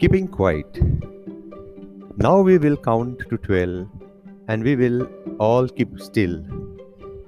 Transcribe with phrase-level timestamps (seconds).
[0.00, 0.78] Keeping quiet.
[2.18, 3.88] Now we will count to 12
[4.46, 5.08] and we will
[5.40, 6.40] all keep still.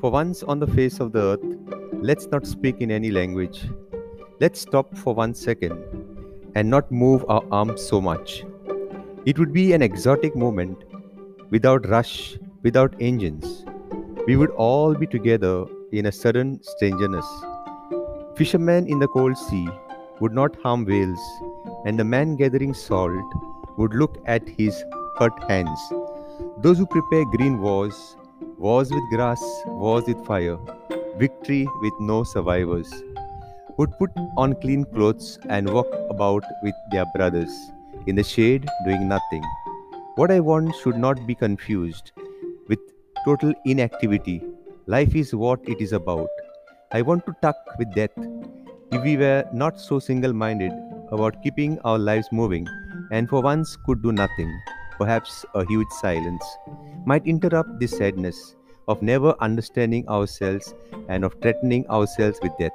[0.00, 1.44] For once on the face of the earth,
[2.00, 3.68] let's not speak in any language.
[4.40, 5.78] Let's stop for one second
[6.54, 8.44] and not move our arms so much.
[9.26, 10.84] It would be an exotic moment
[11.50, 13.66] without rush, without engines.
[14.26, 17.26] We would all be together in a sudden strangeness.
[18.36, 19.68] Fishermen in the cold sea
[20.20, 21.20] would not harm whales,
[21.84, 23.34] and the man gathering salt
[23.76, 24.84] would look at his
[25.18, 25.80] hurt hands.
[26.58, 28.16] Those who prepare green wars,
[28.58, 30.58] wars with grass, wars with fire,
[31.18, 32.92] victory with no survivors,
[33.76, 37.52] would put on clean clothes and walk about with their brothers
[38.06, 39.42] in the shade doing nothing.
[40.16, 42.12] What I want should not be confused
[42.68, 42.78] with
[43.24, 44.42] total inactivity.
[44.86, 46.28] Life is what it is about.
[46.92, 48.16] I want to tuck with death.
[48.94, 50.70] If we were not so single minded
[51.10, 52.68] about keeping our lives moving
[53.10, 54.56] and for once could do nothing,
[54.98, 56.44] perhaps a huge silence
[57.04, 58.54] might interrupt this sadness
[58.86, 60.74] of never understanding ourselves
[61.08, 62.70] and of threatening ourselves with death.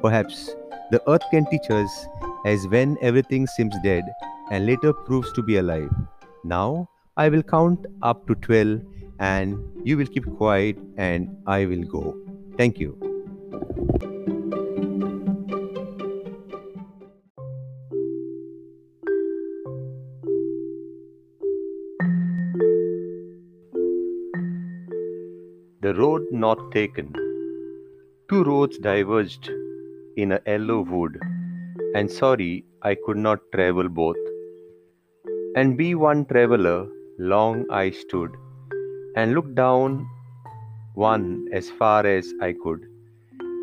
[0.00, 0.54] Perhaps
[0.92, 2.06] the earth can teach us
[2.46, 4.04] as when everything seems dead
[4.52, 5.90] and later proves to be alive.
[6.44, 8.80] Now I will count up to 12
[9.18, 12.16] and you will keep quiet and I will go.
[12.56, 12.96] Thank you.
[25.84, 27.08] The road not taken.
[28.30, 29.50] Two roads diverged
[30.16, 31.18] in a yellow wood,
[31.94, 34.22] and sorry I could not travel both.
[35.56, 38.30] And be one traveler, long I stood,
[39.16, 40.08] and looked down
[40.94, 42.88] one as far as I could,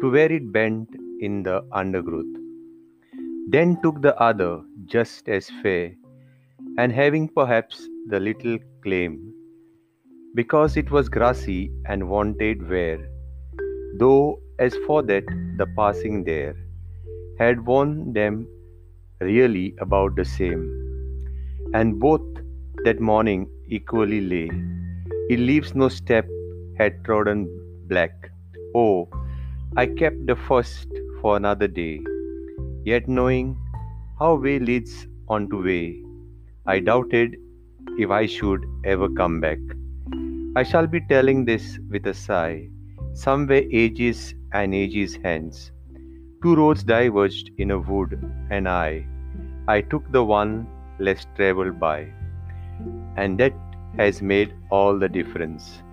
[0.02, 0.90] to where it bent
[1.22, 2.36] in the undergrowth.
[3.48, 4.54] Then took the other
[4.86, 5.96] just as fair,
[6.78, 9.22] and having perhaps the little claim
[10.36, 12.98] because it was grassy and wanted wear,
[14.00, 15.26] though as for that
[15.58, 16.56] the passing there
[17.40, 18.48] had worn them
[19.20, 20.64] really about the same,
[21.74, 22.22] and both
[22.86, 24.50] that morning equally lay.
[25.30, 26.28] It leaves no step
[26.78, 27.46] had trodden
[27.88, 28.12] black.
[28.76, 29.10] Oh,
[29.76, 30.88] I kept the first
[31.22, 32.00] for another day,
[32.86, 33.58] yet knowing
[34.20, 36.02] how way leads on to way,
[36.66, 37.36] I doubted
[37.98, 39.60] if I should ever come back.
[40.54, 42.70] I shall be telling this with a sigh.
[43.14, 45.72] Somewhere ages and ages hence,
[46.44, 48.20] two roads diverged in a wood,
[48.50, 49.06] and I,
[49.70, 50.68] I took the one
[51.00, 52.08] less traveled by,
[53.16, 53.54] and that
[53.98, 55.84] has made all the difference.